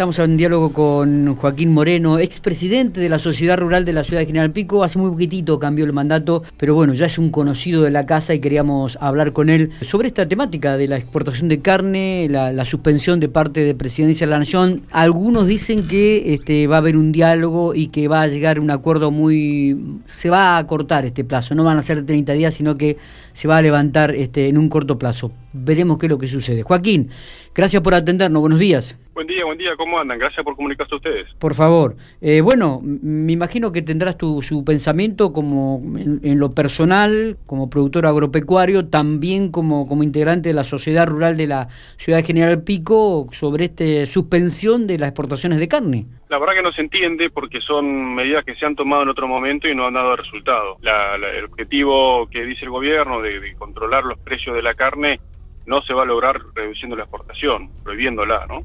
Estamos 0.00 0.18
en 0.18 0.38
diálogo 0.38 0.72
con 0.72 1.36
Joaquín 1.36 1.74
Moreno, 1.74 2.18
expresidente 2.18 3.00
de 3.00 3.10
la 3.10 3.18
Sociedad 3.18 3.58
Rural 3.58 3.84
de 3.84 3.92
la 3.92 4.02
Ciudad 4.02 4.20
de 4.22 4.26
General 4.26 4.50
Pico. 4.50 4.82
Hace 4.82 4.98
muy 4.98 5.10
poquitito 5.10 5.58
cambió 5.58 5.84
el 5.84 5.92
mandato, 5.92 6.42
pero 6.56 6.74
bueno, 6.74 6.94
ya 6.94 7.04
es 7.04 7.18
un 7.18 7.28
conocido 7.28 7.82
de 7.82 7.90
la 7.90 8.06
casa 8.06 8.32
y 8.32 8.38
queríamos 8.38 8.96
hablar 9.02 9.34
con 9.34 9.50
él 9.50 9.72
sobre 9.82 10.08
esta 10.08 10.26
temática 10.26 10.78
de 10.78 10.88
la 10.88 10.96
exportación 10.96 11.50
de 11.50 11.60
carne, 11.60 12.28
la, 12.30 12.64
suspensión 12.64 13.20
de 13.20 13.28
parte 13.28 13.62
de 13.62 13.74
Presidencia 13.74 14.26
de 14.26 14.30
la 14.30 14.38
Nación. 14.38 14.80
Algunos 14.90 15.46
dicen 15.46 15.86
que 15.86 16.32
este, 16.32 16.66
va 16.66 16.76
a 16.76 16.78
haber 16.78 16.96
un 16.96 17.12
diálogo 17.12 17.74
y 17.74 17.88
que 17.88 18.08
va 18.08 18.22
a 18.22 18.26
llegar 18.26 18.58
un 18.58 18.70
acuerdo 18.70 19.10
muy... 19.10 19.98
se 20.06 20.30
va 20.30 20.56
a 20.56 20.66
cortar 20.66 21.04
este 21.04 21.24
plazo, 21.24 21.54
no 21.54 21.62
van 21.62 21.76
a 21.76 21.82
ser 21.82 22.06
30 22.06 22.32
días, 22.32 22.54
sino 22.54 22.78
que 22.78 22.96
se 23.34 23.48
va 23.48 23.58
a 23.58 23.62
levantar 23.62 24.14
este, 24.14 24.48
en 24.48 24.56
un 24.56 24.70
corto 24.70 24.98
plazo. 24.98 25.30
Veremos 25.52 25.98
qué 25.98 26.06
es 26.06 26.10
lo 26.10 26.18
que 26.18 26.28
sucede. 26.28 26.62
Joaquín, 26.62 27.10
gracias 27.54 27.82
por 27.82 27.94
atendernos, 27.94 28.40
buenos 28.40 28.58
días. 28.58 28.96
Buen 29.12 29.26
día, 29.26 29.44
buen 29.44 29.58
día, 29.58 29.76
¿cómo 29.76 29.98
andan? 29.98 30.18
Gracias 30.18 30.44
por 30.44 30.54
comunicarse 30.54 30.94
a 30.94 30.96
ustedes. 30.96 31.26
Por 31.38 31.54
favor. 31.54 31.96
Eh, 32.20 32.40
bueno, 32.40 32.80
me 32.82 33.32
imagino 33.32 33.72
que 33.72 33.82
tendrás 33.82 34.16
tu, 34.16 34.40
su 34.40 34.64
pensamiento 34.64 35.32
como 35.32 35.82
en, 35.98 36.38
lo 36.38 36.50
personal, 36.52 37.36
como 37.46 37.68
productor 37.68 38.06
agropecuario, 38.06 38.88
también 38.88 39.50
como, 39.50 39.88
como 39.88 40.04
integrante 40.04 40.50
de 40.50 40.54
la 40.54 40.64
sociedad 40.64 41.06
rural 41.06 41.36
de 41.36 41.48
la 41.48 41.68
ciudad 41.96 42.20
de 42.20 42.24
General 42.24 42.62
Pico 42.62 43.26
sobre 43.32 43.64
esta 43.64 44.06
suspensión 44.06 44.86
de 44.86 44.98
las 44.98 45.08
exportaciones 45.08 45.58
de 45.58 45.68
carne. 45.68 46.06
La 46.28 46.38
verdad 46.38 46.54
que 46.54 46.62
no 46.62 46.72
se 46.72 46.82
entiende 46.82 47.28
porque 47.28 47.60
son 47.60 48.14
medidas 48.14 48.44
que 48.44 48.54
se 48.54 48.64
han 48.64 48.76
tomado 48.76 49.02
en 49.02 49.08
otro 49.08 49.26
momento 49.26 49.68
y 49.68 49.74
no 49.74 49.86
han 49.86 49.94
dado 49.94 50.14
resultado. 50.14 50.78
el 50.80 51.44
objetivo 51.44 52.28
que 52.30 52.46
dice 52.46 52.64
el 52.64 52.70
gobierno 52.70 53.20
de 53.20 53.54
controlar 53.58 54.04
los 54.04 54.18
precios 54.20 54.54
de 54.54 54.62
la 54.62 54.74
carne 54.74 55.20
no 55.66 55.82
se 55.82 55.94
va 55.94 56.02
a 56.02 56.06
lograr 56.06 56.40
reduciendo 56.54 56.96
la 56.96 57.04
exportación, 57.04 57.70
prohibiéndola, 57.82 58.46
¿no? 58.46 58.64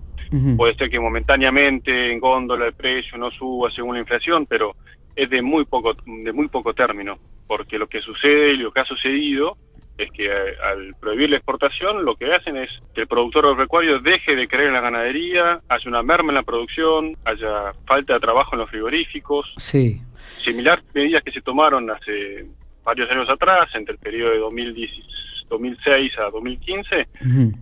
Puede 0.58 0.76
ser 0.76 0.90
que 0.90 1.00
momentáneamente 1.00 2.12
en 2.12 2.20
góndola 2.20 2.66
el 2.66 2.74
precio 2.74 3.18
no 3.18 3.32
suba 3.32 3.72
según 3.72 3.96
la 3.96 4.02
inflación, 4.02 4.46
pero 4.46 4.76
es 5.16 5.30
de 5.30 5.42
muy 5.42 5.64
poco 5.66 5.96
de 6.06 6.34
muy 6.34 6.50
poco 6.50 6.74
término, 6.74 7.18
porque 7.48 7.78
lo 7.78 7.88
que 7.88 8.02
sucede 8.02 8.54
y 8.54 8.58
lo 8.58 8.72
que 8.72 8.82
ha 8.82 8.86
sucedido 8.86 9.58
es 9.98 10.12
que 10.12 10.26
eh, 10.26 10.58
al 10.62 10.94
prohibir 11.00 11.30
la 11.30 11.38
exportación 11.38 12.04
lo 12.04 12.16
que 12.16 12.34
hacen 12.34 12.58
es 12.58 12.82
que 12.94 13.02
el 13.02 13.08
productor 13.08 13.46
agropecuario 13.46 14.00
deje 14.00 14.36
de 14.36 14.48
creer 14.48 14.68
en 14.68 14.74
la 14.74 14.82
ganadería, 14.82 15.62
haya 15.70 15.90
una 15.90 16.04
merma 16.04 16.32
en 16.32 16.36
la 16.36 16.44
producción, 16.44 17.16
haya 17.24 17.72
falta 17.86 18.16
de 18.16 18.20
trabajo 18.20 18.56
en 18.56 18.60
los 18.60 18.70
frigoríficos. 18.70 19.54
Sí. 19.58 20.02
Similar 20.42 20.84
medidas 20.94 21.24
que 21.24 21.32
se 21.32 21.42
tomaron 21.42 21.90
hace 21.90 22.46
varios 22.84 23.10
años 23.10 23.30
atrás, 23.30 23.70
entre 23.74 23.94
el 23.94 24.00
periodo 24.00 24.32
de 24.32 24.40
2016 24.40 25.35
2006 25.50 26.20
a 26.20 26.30
2015 26.32 27.08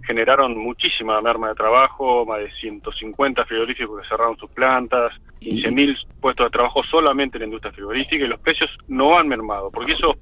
generaron 0.06 0.58
muchísima 0.58 1.22
merma 1.22 1.50
de 1.50 1.56
trabajo, 1.56 2.26
más 2.26 2.40
de 2.40 2.52
150 2.52 3.46
frigoríficos 3.46 4.02
que 4.02 4.08
cerraron 4.08 4.38
sus 4.38 4.50
plantas, 4.52 5.14
15.000 5.42 6.06
puestos 6.22 6.46
de 6.46 6.50
trabajo 6.50 6.84
solamente 6.84 7.38
en 7.38 7.42
la 7.42 7.46
industria 7.46 7.74
frigorífica 7.74 8.26
y 8.26 8.28
los 8.28 8.40
precios 8.40 8.70
no 8.88 9.18
han 9.18 9.28
mermado, 9.28 9.70
porque 9.72 9.94
eso, 9.94 10.18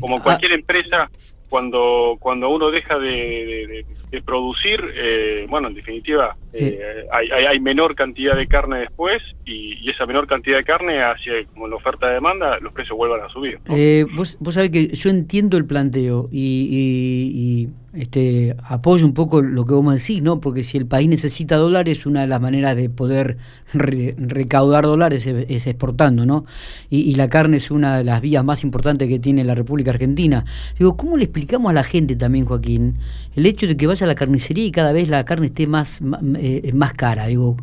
como 0.00 0.22
cualquier 0.22 0.52
ah. 0.52 0.56
empresa, 0.56 1.10
cuando, 1.48 2.16
cuando 2.18 2.48
uno 2.48 2.70
deja 2.70 2.98
de, 2.98 3.84
producir, 4.24 4.92
eh, 4.94 5.46
bueno, 5.48 5.68
en 5.68 5.74
definitiva, 5.74 6.36
eh, 6.54 7.06
hay, 7.10 7.28
hay, 7.30 7.60
menor 7.60 7.94
cantidad 7.94 8.36
de 8.36 8.46
carne 8.46 8.78
después 8.80 9.22
y, 9.44 9.88
esa 9.90 10.06
menor 10.06 10.26
cantidad 10.26 10.56
de 10.56 10.64
carne 10.64 11.02
hacia 11.02 11.44
como 11.52 11.68
la 11.68 11.76
oferta 11.76 12.08
de 12.08 12.14
demanda, 12.14 12.58
los 12.60 12.72
precios 12.72 12.96
vuelvan 12.96 13.22
a 13.22 13.28
subir. 13.28 13.58
Eh, 13.70 14.06
vos, 14.14 14.36
vos 14.40 14.54
sabés 14.54 14.70
que 14.70 14.88
yo 14.88 15.10
entiendo 15.10 15.56
el 15.56 15.66
planteo 15.66 16.28
y 16.32 17.68
este, 17.94 18.56
apoyo 18.64 19.06
un 19.06 19.14
poco 19.14 19.40
lo 19.40 19.64
que 19.66 19.72
vos 19.72 19.84
me 19.84 19.94
decís, 19.94 20.20
¿no? 20.20 20.40
Porque 20.40 20.64
si 20.64 20.76
el 20.76 20.86
país 20.86 21.08
necesita 21.08 21.56
dólares, 21.56 22.06
una 22.06 22.22
de 22.22 22.26
las 22.26 22.40
maneras 22.40 22.74
de 22.74 22.90
poder 22.90 23.36
recaudar 23.72 24.84
dólares 24.84 25.26
es, 25.26 25.66
exportando, 25.66 26.26
¿no? 26.26 26.44
Y, 26.90 27.14
la 27.14 27.28
carne 27.28 27.58
es 27.58 27.70
una 27.70 27.98
de 27.98 28.04
las 28.04 28.20
vías 28.20 28.44
más 28.44 28.64
importantes 28.64 29.08
que 29.08 29.20
tiene 29.20 29.44
la 29.44 29.54
República 29.54 29.90
Argentina. 29.90 30.44
Digo, 30.76 30.96
¿cómo 30.96 31.16
le 31.16 31.24
explicamos 31.24 31.70
a 31.70 31.72
la 31.72 31.84
gente 31.84 32.16
también, 32.16 32.46
Joaquín, 32.46 32.96
el 33.36 33.46
hecho 33.46 33.68
de 33.68 33.76
que 33.76 33.86
vaya 33.86 34.04
a 34.04 34.08
la 34.08 34.16
carnicería 34.16 34.64
y 34.64 34.72
cada 34.72 34.92
vez 34.92 35.08
la 35.08 35.24
carne 35.24 35.46
esté 35.46 35.68
más, 35.68 36.00
eh, 36.44 36.72
más 36.74 36.92
cara? 36.92 37.26
Digo, 37.26 37.56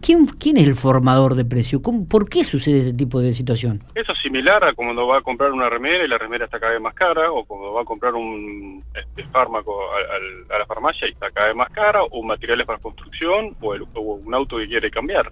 ¿quién, 0.00 0.26
¿quién 0.26 0.56
es 0.56 0.66
el 0.66 0.74
formador 0.74 1.34
de 1.34 1.44
precio? 1.44 1.82
¿Por 1.82 2.28
qué 2.28 2.44
sucede 2.44 2.80
ese 2.80 2.92
tipo 2.94 3.20
de 3.20 3.34
situación? 3.34 3.82
Eso 3.94 4.12
es 4.12 4.18
similar 4.18 4.64
a 4.64 4.72
cuando 4.72 5.06
va 5.06 5.18
a 5.18 5.20
comprar 5.20 5.52
una 5.52 5.68
remera 5.68 6.04
y 6.04 6.08
la 6.08 6.18
remera 6.18 6.46
está 6.46 6.58
cada 6.58 6.72
vez 6.72 6.80
más 6.80 6.94
cara, 6.94 7.30
o 7.30 7.44
cuando 7.44 7.72
va 7.74 7.82
a 7.82 7.84
comprar 7.84 8.14
un... 8.14 8.82
Este, 8.94 9.24
fármaco 9.24 9.80
a, 9.92 10.58
la 10.58 10.66
farmacia 10.66 11.08
y 11.08 11.10
está 11.10 11.30
cada 11.30 11.48
vez 11.48 11.56
más 11.56 11.70
cara, 11.70 12.02
o 12.02 12.22
materiales 12.22 12.66
para 12.66 12.78
construcción, 12.78 13.56
o, 13.60 13.74
un 13.74 14.34
auto 14.34 14.56
que 14.58 14.68
quiere 14.68 14.90
cambiar. 14.90 15.30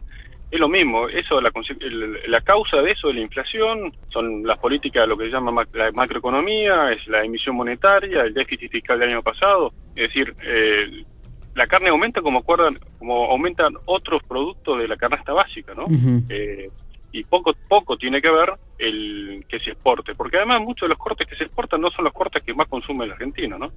Es 0.51 0.61
lo 0.61 0.69
mismo, 0.69 1.09
eso 1.09 1.41
la, 1.41 1.51
la 2.29 2.41
causa 2.43 2.83
de 2.83 2.91
eso 2.91 3.09
de 3.09 3.15
la 3.15 3.21
inflación 3.21 3.91
son 4.11 4.43
las 4.43 4.59
políticas, 4.59 5.07
lo 5.07 5.17
que 5.17 5.25
se 5.25 5.31
llama 5.31 5.67
la 5.73 5.91
macroeconomía, 5.93 6.93
es 6.93 7.07
la 7.07 7.25
emisión 7.25 7.57
monetaria, 7.57 8.23
el 8.23 8.35
déficit 8.35 8.71
fiscal 8.71 8.99
del 8.99 9.11
año 9.11 9.23
pasado. 9.23 9.73
Es 9.97 10.09
decir, 10.09 10.35
eh, 10.43 11.05
la 11.55 11.67
carne 11.67 11.91
aumenta 11.91 12.23
como, 12.23 12.41
acuerdan, 12.41 12.79
como 12.99 13.31
aumentan 13.31 13.75
otros 13.85 14.23
productos 14.23 14.79
de 14.79 14.89
la 14.89 14.97
canasta 14.97 15.33
básica, 15.33 15.75
¿no? 15.75 15.87
y 17.13 17.25
poco 17.25 17.53
poco 17.69 17.99
tiene 17.99 18.23
que 18.23 18.31
ver 18.31 18.55
el 18.79 19.45
que 19.47 19.61
se 19.61 19.73
exporte, 19.73 20.15
porque 20.15 20.39
además 20.39 20.63
muchos 20.63 20.87
de 20.87 20.95
los 20.95 20.99
cortes 20.99 21.27
que 21.27 21.37
se 21.37 21.45
exportan 21.45 21.81
no 21.81 21.91
son 21.91 22.05
los 22.05 22.13
cortes 22.15 22.43
que 22.43 22.55
más 22.55 22.67
consume 22.69 23.05
el 23.05 23.13
argentino, 23.13 23.59
¿no? 23.59 23.71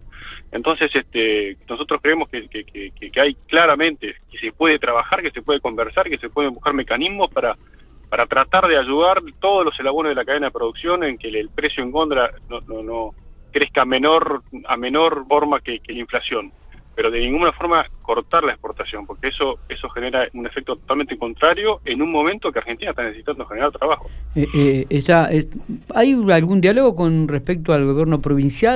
Entonces, 0.51 0.95
este, 0.95 1.57
nosotros 1.67 1.99
creemos 2.01 2.29
que, 2.29 2.47
que, 2.47 2.63
que, 2.63 3.21
hay 3.21 3.35
claramente 3.47 4.15
que 4.31 4.37
se 4.37 4.53
puede 4.53 4.79
trabajar, 4.79 5.21
que 5.21 5.31
se 5.31 5.41
puede 5.41 5.59
conversar, 5.59 6.09
que 6.09 6.17
se 6.17 6.29
pueden 6.29 6.53
buscar 6.53 6.73
mecanismos 6.73 7.29
para 7.29 7.57
para 8.09 8.27
tratar 8.27 8.67
de 8.67 8.77
ayudar 8.77 9.21
todos 9.39 9.65
los 9.65 9.77
elabones 9.79 10.11
de 10.11 10.15
la 10.15 10.23
cadena 10.23 10.45
de 10.45 10.51
producción 10.51 11.03
en 11.03 11.17
que 11.17 11.27
el, 11.27 11.49
precio 11.49 11.83
en 11.83 11.91
Gondra 11.91 12.31
no, 12.47 12.59
no, 12.67 12.81
no 12.81 13.15
crezca 13.51 13.81
a 13.81 13.85
menor 13.85 14.43
a 14.67 14.77
menor 14.77 15.25
forma 15.27 15.59
que 15.59 15.81
la 15.87 15.99
inflación 15.99 16.51
pero 16.95 17.11
de 17.11 17.19
ninguna 17.19 17.51
forma 17.51 17.85
cortar 18.01 18.43
la 18.43 18.53
exportación, 18.53 19.05
porque 19.05 19.27
eso 19.27 19.59
eso 19.69 19.89
genera 19.89 20.27
un 20.33 20.45
efecto 20.45 20.75
totalmente 20.75 21.17
contrario 21.17 21.81
en 21.85 22.01
un 22.01 22.11
momento 22.11 22.51
que 22.51 22.59
Argentina 22.59 22.91
está 22.91 23.03
necesitando 23.03 23.45
generar 23.45 23.71
trabajo. 23.71 24.09
Eh, 24.35 24.47
eh, 24.55 24.85
está, 24.89 25.29
¿Hay 25.93 26.13
algún 26.31 26.61
diálogo 26.61 26.95
con 26.95 27.27
respecto 27.27 27.73
al 27.73 27.85
gobierno 27.85 28.21
provincial? 28.21 28.75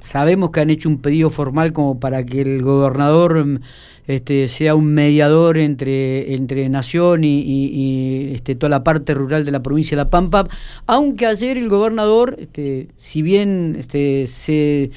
sabemos 0.00 0.50
que 0.50 0.60
han 0.60 0.70
hecho 0.70 0.88
un 0.88 1.00
pedido 1.00 1.30
formal 1.30 1.72
como 1.72 2.00
para 2.00 2.24
que 2.24 2.42
el 2.42 2.62
gobernador 2.62 3.44
mm, 3.44 3.60
este, 4.06 4.48
sea 4.48 4.74
un 4.74 4.92
mediador 4.92 5.56
entre, 5.56 6.34
entre 6.34 6.68
Nación 6.68 7.24
y, 7.24 7.40
y, 7.40 8.34
este, 8.34 8.54
toda 8.54 8.70
la 8.70 8.84
parte 8.84 9.14
rural 9.14 9.44
de 9.44 9.50
la 9.50 9.62
provincia 9.62 9.96
de 9.96 10.04
La 10.04 10.10
Pampa, 10.10 10.46
aunque 10.86 11.26
ayer 11.26 11.56
el 11.56 11.68
gobernador, 11.68 12.36
este, 12.38 12.88
si 12.96 13.22
bien 13.22 13.76
este, 13.78 14.26
se 14.26 14.90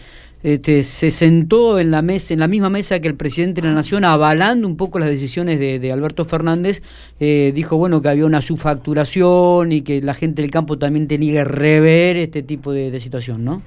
este, 0.44 0.84
se 0.84 1.12
sentó 1.12 1.80
en 1.80 1.92
la 1.92 2.02
mesa, 2.02 2.34
en 2.34 2.40
la 2.40 2.48
misma 2.48 2.70
mesa 2.70 3.00
que 3.00 3.08
el 3.08 3.16
presidente 3.16 3.62
de 3.62 3.68
la 3.68 3.74
Nación, 3.74 4.06
avalando 4.06 4.68
un 4.68 4.78
poco 4.78 5.00
las 5.00 5.09
decisiones 5.09 5.59
de, 5.59 5.92
Alberto 5.92 6.25
Fernández, 6.25 6.81
eh, 7.20 7.52
dijo 7.56 7.78
bueno 7.78 8.02
que 8.02 8.09
había 8.09 8.25
una 8.25 8.42
subfacturación 8.42 9.72
y 9.72 9.81
que 9.81 10.02
la 10.02 10.14
gente 10.14 10.42
del 10.42 10.52
campo 10.52 10.78
también 10.78 11.08
tenía 11.08 11.34
que 11.34 11.44
rever 11.46 12.18
este 12.18 12.44
tipo 12.44 12.72
de, 12.72 12.98
situación, 13.00 13.46
¿no? 13.46 13.62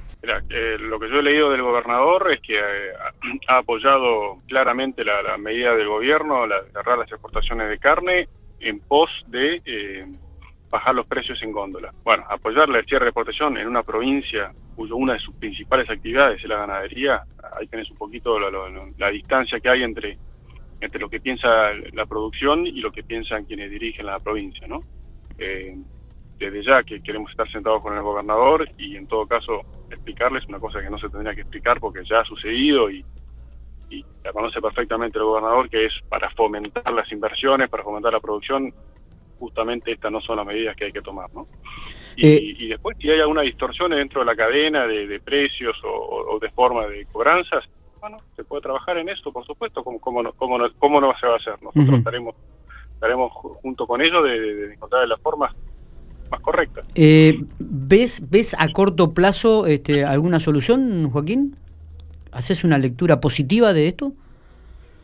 Eh, 0.50 0.76
lo 0.78 0.98
que 1.00 1.08
yo 1.08 1.20
he 1.20 1.22
leído 1.22 1.50
del 1.50 1.62
gobernador 1.62 2.30
es 2.30 2.40
que 2.40 2.56
eh, 2.58 2.92
ha 3.48 3.58
apoyado 3.58 4.38
claramente 4.48 5.04
la, 5.04 5.38
medida 5.38 5.74
del 5.74 5.88
gobierno, 5.88 6.46
la 6.46 6.62
cerrar 6.72 6.98
las 6.98 7.10
exportaciones 7.10 7.68
de 7.68 7.78
carne 7.78 8.28
en 8.60 8.80
pos 8.80 9.24
de 9.28 9.62
bajar 10.70 10.94
los 10.94 11.06
precios 11.06 11.42
en 11.42 11.52
góndola. 11.52 11.92
Bueno, 12.04 12.24
apoyar 12.28 12.70
el 12.70 12.84
cierre 12.86 13.06
de 13.06 13.08
exportación 13.10 13.58
en 13.58 13.66
una 13.66 13.82
provincia 13.82 14.52
cuyo 14.76 14.96
una 14.96 15.14
de 15.14 15.18
sus 15.18 15.34
principales 15.34 15.90
actividades 15.90 16.42
es 16.42 16.48
la 16.48 16.58
ganadería, 16.58 17.22
ahí 17.58 17.66
tenés 17.66 17.90
un 17.90 17.98
poquito 17.98 18.38
la, 18.38 19.10
distancia 19.10 19.60
que 19.60 19.68
hay 19.68 19.82
entre, 19.82 20.16
entre 20.80 21.00
lo 21.00 21.10
que 21.10 21.20
piensa 21.20 21.72
la 21.92 22.06
producción 22.06 22.66
y 22.66 22.80
lo 22.80 22.92
que 22.92 23.02
piensan 23.02 23.44
quienes 23.44 23.70
dirigen 23.70 24.06
la 24.06 24.18
provincia, 24.18 24.66
¿no? 24.66 24.82
Eh, 25.38 25.76
desde 26.38 26.62
ya 26.62 26.82
que 26.82 27.02
queremos 27.02 27.30
estar 27.30 27.50
sentados 27.50 27.82
con 27.82 27.94
el 27.94 28.02
gobernador 28.02 28.66
y 28.78 28.96
en 28.96 29.06
todo 29.06 29.26
caso 29.26 29.60
explicarles 29.90 30.46
una 30.46 30.58
cosa 30.58 30.80
que 30.80 30.88
no 30.88 30.98
se 30.98 31.10
tendría 31.10 31.34
que 31.34 31.42
explicar 31.42 31.78
porque 31.78 32.02
ya 32.04 32.20
ha 32.20 32.24
sucedido 32.24 32.90
y, 32.90 33.04
y 33.90 34.04
la 34.24 34.32
conoce 34.32 34.62
perfectamente 34.62 35.18
el 35.18 35.24
gobernador, 35.24 35.68
que 35.68 35.84
es 35.84 36.00
para 36.08 36.30
fomentar 36.30 36.90
las 36.94 37.12
inversiones, 37.12 37.68
para 37.68 37.82
fomentar 37.82 38.12
la 38.12 38.20
producción, 38.20 38.72
justamente 39.40 39.90
estas 39.90 40.12
no 40.12 40.20
son 40.20 40.36
las 40.36 40.46
medidas 40.46 40.76
que 40.76 40.84
hay 40.84 40.92
que 40.92 41.02
tomar, 41.02 41.28
¿no? 41.34 41.48
Y, 42.16 42.66
eh, 42.66 42.68
después, 42.68 42.96
si 43.00 43.10
hay 43.10 43.20
alguna 43.20 43.40
distorsión 43.40 43.90
dentro 43.90 44.20
de 44.20 44.26
la 44.26 44.36
cadena 44.36 44.86
de, 44.86 45.20
precios 45.20 45.76
o, 45.82 46.38
de 46.40 46.50
forma 46.50 46.86
de 46.86 47.06
cobranzas, 47.06 47.64
bueno, 48.00 48.18
se 48.36 48.44
puede 48.44 48.62
trabajar 48.62 48.98
en 48.98 49.08
eso, 49.08 49.32
por 49.32 49.44
supuesto, 49.44 49.82
como, 49.82 49.98
como, 49.98 50.22
no, 50.22 50.32
como, 50.32 50.58
no, 50.58 50.68
cómo 50.78 51.00
no 51.00 51.12
se 51.18 51.26
va 51.26 51.34
a 51.34 51.36
hacer. 51.36 51.54
Nosotros 51.62 51.98
estaremos, 51.98 52.34
estaremos 52.94 53.32
junto 53.32 53.86
con 53.86 54.02
ellos 54.02 54.22
de, 54.24 54.74
encontrar 54.74 55.08
las 55.08 55.20
formas 55.20 55.54
más 56.30 56.40
correctas. 56.40 56.86
Eh, 56.94 57.34
¿ves, 57.58 58.30
¿Ves 58.30 58.54
a 58.58 58.68
corto 58.68 59.12
plazo 59.12 59.66
este, 59.66 60.04
alguna 60.04 60.40
solución, 60.40 61.10
Joaquín? 61.10 61.56
¿Haces 62.32 62.64
una 62.64 62.78
lectura 62.78 63.20
positiva 63.20 63.72
de 63.72 63.88
esto? 63.88 64.12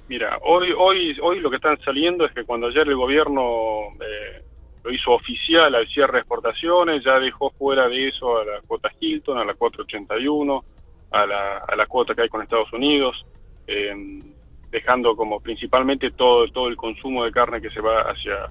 Mira, 0.09 0.39
hoy, 0.43 0.73
hoy, 0.77 1.19
hoy 1.21 1.41
lo 1.41 1.51
que 1.51 1.57
están 1.57 1.81
saliendo 1.81 2.25
es 2.25 2.33
que 2.33 2.45
cuando 2.45 2.69
ayer 2.69 2.87
el 2.87 2.97
gobierno 2.97 3.89
eh, 4.01 4.43
lo 4.85 4.93
hizo 4.93 5.13
oficial 5.13 5.75
al 5.75 5.89
cierre 5.89 6.15
de 6.15 6.19
exportaciones, 6.21 7.03
ya 7.03 7.19
dejó 7.19 7.51
fuera 7.51 7.89
de 7.89 8.09
eso 8.09 8.39
a 8.39 8.45
la 8.45 8.61
cuota 8.61 8.91
Hilton, 9.01 9.39
a 9.39 9.45
la 9.45 9.55
cuota 9.55 9.83
81, 9.83 10.65
a 11.11 11.27
la, 11.27 11.59
a 11.59 11.77
la 11.77 11.87
cuota 11.87 12.15
que 12.15 12.23
hay 12.23 12.29
con 12.29 12.43
Estados 12.43 12.73
Unidos, 12.73 13.27
eh, 13.67 13.95
dejando 14.71 15.17
como 15.17 15.41
principalmente 15.41 16.13
todo, 16.13 16.47
todo 16.53 16.69
el 16.69 16.77
consumo 16.77 17.25
de 17.25 17.33
carne 17.33 17.61
que 17.61 17.71
se 17.71 17.81
va 17.81 18.03
hacia, 18.03 18.49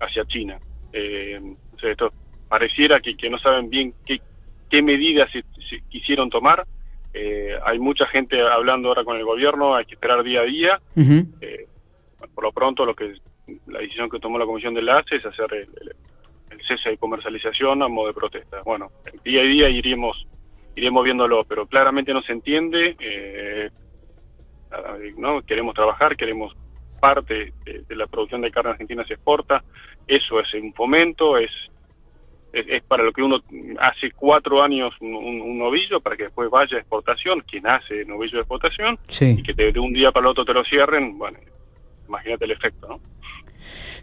hacia 0.00 0.24
China. 0.24 0.58
Eh, 0.92 1.40
esto 1.82 2.12
pareciera 2.48 3.00
que, 3.00 3.16
que 3.16 3.30
no 3.30 3.38
saben 3.38 3.70
bien 3.70 3.94
qué, 4.04 4.20
qué 4.68 4.82
medidas 4.82 5.30
se, 5.30 5.44
quisieron 5.88 6.30
tomar. 6.30 6.66
Eh, 7.12 7.56
hay 7.64 7.78
mucha 7.78 8.06
gente 8.06 8.40
hablando 8.40 8.88
ahora 8.88 9.04
con 9.04 9.16
el 9.16 9.24
gobierno, 9.24 9.74
hay 9.74 9.84
que 9.84 9.94
esperar 9.94 10.22
día 10.22 10.40
a 10.40 10.44
día. 10.44 10.80
Eh, 10.96 11.66
por 12.34 12.44
lo 12.44 12.52
pronto, 12.52 12.84
lo 12.84 12.94
que 12.94 13.14
la 13.66 13.80
decisión 13.80 14.08
que 14.08 14.20
tomó 14.20 14.38
la 14.38 14.46
Comisión 14.46 14.74
de 14.74 14.90
ACE 14.90 15.16
es 15.16 15.26
hacer 15.26 15.52
el, 15.54 15.94
cese 16.62 16.90
de 16.90 16.98
comercialización 16.98 17.82
a 17.82 17.88
modo 17.88 18.08
de 18.08 18.14
protesta. 18.14 18.62
Bueno, 18.62 18.90
día 19.24 19.40
a 19.40 19.44
día 19.44 19.68
iremos 19.68 20.26
iremos 20.76 21.04
viéndolo, 21.04 21.44
pero 21.44 21.66
claramente 21.66 22.12
no 22.12 22.22
se 22.22 22.32
entiende. 22.32 22.96
Eh, 23.00 23.70
¿no? 25.16 25.42
Queremos 25.42 25.74
trabajar, 25.74 26.16
queremos 26.16 26.54
parte 27.00 27.52
de, 27.64 27.96
la 27.96 28.06
producción 28.06 28.42
de 28.42 28.50
carne 28.50 28.70
argentina 28.72 29.04
se 29.04 29.14
exporta. 29.14 29.64
Eso 30.06 30.38
es 30.38 30.52
un 30.54 30.72
fomento, 30.74 31.38
es 31.38 31.50
es, 32.52 32.82
para 32.82 33.02
lo 33.02 33.12
que 33.12 33.22
uno 33.22 33.42
hace 33.78 34.10
cuatro 34.12 34.62
años 34.62 34.94
un, 35.00 35.58
novillo 35.58 36.00
para 36.00 36.16
que 36.16 36.24
después 36.24 36.50
vaya 36.50 36.76
a 36.76 36.80
exportación, 36.80 37.42
quien 37.46 37.66
hace 37.66 38.04
novillo 38.04 38.38
de 38.38 38.42
exportación, 38.42 38.98
y 39.20 39.42
que 39.42 39.54
de, 39.54 39.78
un 39.78 39.92
día 39.92 40.12
para 40.12 40.26
el 40.26 40.30
otro 40.30 40.44
te 40.44 40.54
lo 40.54 40.64
cierren, 40.64 41.18
bueno, 41.18 41.38
imagínate 42.08 42.44
el 42.44 42.52
efecto, 42.52 42.88
¿no? 42.88 43.00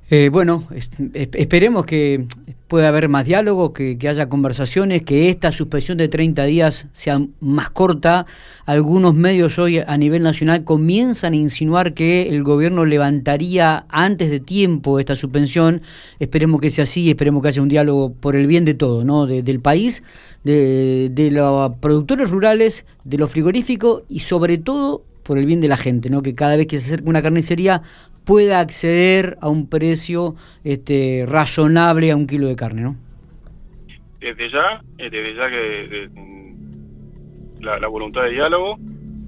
Eh, 0.09 0.29
bueno, 0.31 0.63
esperemos 1.13 1.85
que 1.85 2.25
pueda 2.67 2.87
haber 2.89 3.09
más 3.09 3.25
diálogo, 3.25 3.73
que, 3.73 3.97
haya 4.07 4.29
conversaciones, 4.29 5.03
que 5.03 5.29
esta 5.29 5.51
suspensión 5.51 5.97
de 5.97 6.07
30 6.07 6.43
días 6.45 6.87
sea 6.93 7.21
más 7.41 7.69
corta. 7.69 8.25
Algunos 8.65 9.15
medios 9.15 9.59
hoy 9.59 9.79
a 9.79 9.97
nivel 9.97 10.23
nacional 10.23 10.63
comienzan 10.63 11.33
a 11.33 11.35
insinuar 11.35 11.93
que 11.93 12.29
el 12.29 12.43
gobierno 12.43 12.85
levantaría 12.85 13.85
antes 13.89 14.29
de 14.29 14.39
tiempo 14.39 14.99
esta 14.99 15.15
suspensión. 15.15 15.81
Esperemos 16.19 16.61
que 16.61 16.69
sea 16.69 16.83
así, 16.83 17.09
esperemos 17.09 17.41
que 17.41 17.49
haya 17.49 17.61
un 17.61 17.69
diálogo 17.69 18.13
por 18.13 18.35
el 18.35 18.47
bien 18.47 18.63
de 18.63 18.73
todo, 18.73 19.03
¿no? 19.03 19.25
del 19.25 19.59
país, 19.59 20.03
de, 20.43 21.09
de 21.11 21.31
los 21.31 21.73
productores 21.81 22.29
rurales, 22.29 22.85
de 23.03 23.17
lo 23.17 23.27
frigorífico 23.27 24.03
y 24.07 24.19
sobre 24.19 24.57
todo 24.57 25.03
por 25.23 25.37
el 25.37 25.45
bien 25.45 25.59
de 25.59 25.67
la 25.67 25.75
gente, 25.75 26.09
¿no? 26.09 26.21
Que 26.21 26.35
cada 26.35 26.55
vez 26.55 26.67
que 26.67 26.79
se 26.79 26.85
acerca 26.85 27.09
una 27.09 27.21
carnicería 27.21 27.81
pueda 28.27 28.59
acceder 28.59 29.37
a 29.39 29.47
un 29.47 29.69
precio 29.69 30.35
este, 30.65 31.25
razonable 31.25 32.11
a 32.11 32.17
un 32.17 32.27
kilo 32.27 32.47
de 32.47 32.57
carne, 32.57 32.81
¿no? 32.81 32.97
Desde 34.19 34.49
ya, 34.49 34.83
eh, 34.97 35.09
desde 35.09 35.33
ya 35.33 35.49
que 35.49 36.09
la, 37.61 37.87
voluntad 37.87 38.23
de 38.23 38.31
diálogo 38.31 38.77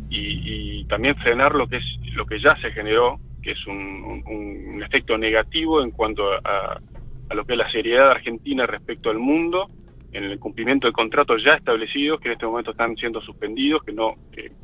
y, 0.10 0.84
también 0.90 1.16
frenar 1.16 1.54
lo 1.56 1.68
que 1.68 1.78
es 1.78 2.00
lo 2.14 2.26
que 2.26 2.40
ya 2.40 2.58
se 2.58 2.72
generó, 2.72 3.20
que 3.42 3.52
es 3.52 3.68
un, 3.68 4.82
efecto 4.84 5.18
negativo 5.18 5.84
en 5.84 5.92
cuanto 5.92 6.32
a, 6.34 6.82
a, 7.30 7.34
lo 7.36 7.46
que 7.46 7.54
es 7.54 7.60
la 7.60 7.70
seriedad 7.70 8.06
de 8.06 8.12
Argentina 8.12 8.66
respecto 8.66 9.10
al 9.12 9.20
mundo 9.20 9.68
en 10.12 10.24
el 10.24 10.40
cumplimiento 10.40 10.88
de 10.88 10.94
contratos 10.94 11.44
ya 11.44 11.54
establecidos 11.54 12.20
que 12.20 12.30
en 12.30 12.34
este 12.34 12.46
momento 12.46 12.72
están 12.72 12.98
siendo 12.98 13.22
suspendidos, 13.22 13.84
que 13.84 13.94
no 13.94 14.16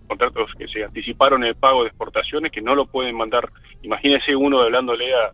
contratos 0.07 0.53
que 0.55 0.67
se 0.67 0.83
anticiparon 0.83 1.43
el 1.43 1.55
pago 1.55 1.83
de 1.83 1.89
exportaciones, 1.89 2.51
que 2.51 2.61
no 2.61 2.75
lo 2.75 2.87
pueden 2.87 3.15
mandar. 3.15 3.51
Imagínese 3.85 4.35
uno 4.35 4.61
hablándole 4.61 5.13
a, 5.13 5.31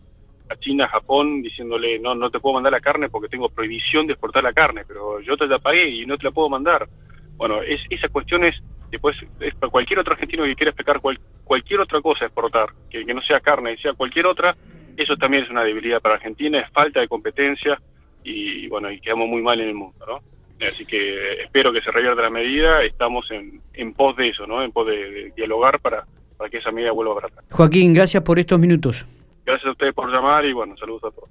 China, 0.60 0.86
Japón, 0.90 1.42
diciéndole 1.42 1.98
no 1.98 2.14
no 2.14 2.30
te 2.30 2.42
puedo 2.42 2.56
mandar 2.56 2.74
la 2.74 2.82
carne 2.82 3.08
porque 3.08 3.30
tengo 3.30 3.48
prohibición 3.48 4.06
de 4.06 4.14
exportar 4.14 4.44
la 4.44 4.52
carne, 4.52 4.82
pero 4.86 5.22
yo 5.22 5.38
te 5.38 5.48
la 5.48 5.60
pagué 5.60 5.88
y 5.88 6.06
no 6.06 6.18
te 6.18 6.26
la 6.26 6.32
puedo 6.32 6.50
mandar. 6.50 6.90
Bueno, 7.38 7.62
es, 7.62 7.86
esa 7.90 8.10
cuestión 8.10 8.44
es 8.44 8.62
después 8.92 9.16
es 9.40 9.56
para 9.56 9.72
cualquier 9.72 10.00
otro 10.00 10.12
argentino 10.12 10.44
que 10.44 10.58
quiera 10.58 10.72
explicar 10.72 11.00
cualquier 11.46 11.80
otra 11.80 12.02
cosa 12.02 12.26
exportar, 12.26 12.74
que, 12.90 13.06
que 13.06 13.14
no 13.14 13.22
sea 13.22 13.40
carne, 13.40 13.78
sea 13.78 13.94
cualquier 13.94 14.26
otra, 14.26 14.58
eso 14.98 15.16
también 15.16 15.46
es 15.46 15.50
una 15.50 15.64
debilidad 15.64 16.02
para 16.02 16.16
Argentina, 16.16 16.60
es 16.60 16.70
falta 16.72 17.00
de 17.00 17.08
competencia 17.08 17.82
y 18.22 18.68
bueno, 18.68 18.92
y 18.92 19.00
quedamos 19.00 19.30
muy 19.30 19.42
mal 19.42 19.62
en 19.62 19.70
el 19.70 19.76
mundo, 19.76 20.06
¿no? 20.06 20.22
Así 20.68 20.86
que 20.86 21.42
espero 21.42 21.72
que 21.72 21.82
se 21.82 21.92
revierta 21.92 22.22
la 22.22 22.30
medida, 22.30 22.84
estamos 22.84 23.32
en, 23.32 23.62
en 23.74 23.94
pos 23.94 24.18
de 24.18 24.28
eso, 24.28 24.46
¿no? 24.46 24.62
En 24.62 24.74
pos 24.74 24.88
de, 24.88 25.32
dialogar 25.36 25.80
para, 25.80 26.06
para 26.42 26.50
que 26.50 26.58
esa 26.58 26.72
medida 26.72 26.92
vuelva 26.92 27.14
a 27.14 27.20
tratar. 27.20 27.44
Joaquín, 27.52 27.94
gracias 27.94 28.24
por 28.24 28.40
estos 28.40 28.58
minutos. 28.58 29.06
Gracias 29.46 29.68
a 29.68 29.72
ustedes 29.74 29.94
por 29.94 30.12
llamar 30.12 30.44
y 30.44 30.54
bueno, 30.54 30.76
saludos 30.76 31.04
a 31.04 31.12
todos. 31.12 31.30